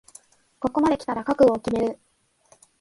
[0.59, 1.99] ここまできたら覚悟を決める